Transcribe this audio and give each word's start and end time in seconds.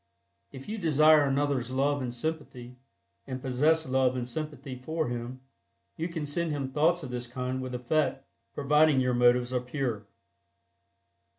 If 0.51 0.67
you 0.67 0.79
desire 0.79 1.25
another's 1.25 1.69
love 1.69 2.01
and 2.01 2.11
sympathy, 2.11 2.75
and 3.27 3.39
possess 3.39 3.87
love 3.87 4.15
and 4.15 4.27
sympathy 4.27 4.75
for 4.75 5.09
him, 5.09 5.41
you 5.95 6.07
can 6.07 6.25
send 6.25 6.49
him 6.51 6.69
thoughts 6.71 7.03
of 7.03 7.11
this 7.11 7.27
kind 7.27 7.61
with 7.61 7.75
effect, 7.75 8.25
providing 8.55 8.99
your 8.99 9.13
motives 9.13 9.53
are 9.53 9.61
pure. 9.61 10.07